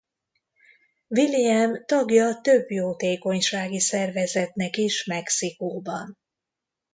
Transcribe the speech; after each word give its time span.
William 1.07 1.85
tagja 1.85 2.39
több 2.41 2.71
jótékonysági 2.71 3.79
szervezetnek 3.79 4.77
is 4.77 5.05
Mexikóban. 5.05 6.17